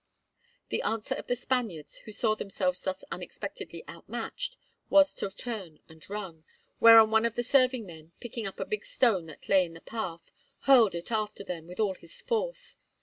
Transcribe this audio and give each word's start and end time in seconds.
The 0.69 0.81
answer 0.81 1.13
of 1.13 1.27
the 1.27 1.35
Spaniards, 1.35 1.99
who 1.99 2.11
saw 2.11 2.33
themselves 2.33 2.81
thus 2.81 3.03
unexpectedly 3.11 3.83
out 3.87 4.09
matched, 4.09 4.57
was 4.89 5.13
to 5.17 5.29
turn 5.29 5.77
and 5.87 6.09
run, 6.09 6.43
whereon 6.79 7.11
one 7.11 7.23
of 7.23 7.35
the 7.35 7.43
serving 7.43 7.85
men, 7.85 8.11
picking 8.19 8.47
up 8.47 8.59
a 8.59 8.65
big 8.65 8.83
stone 8.83 9.27
that 9.27 9.47
lay 9.47 9.63
in 9.63 9.75
the 9.75 9.79
path, 9.81 10.31
hurled 10.61 10.95
it 10.95 11.11
after 11.11 11.43
them 11.43 11.67
with 11.67 11.79
all 11.79 11.93
his 11.93 12.19
force. 12.23 12.79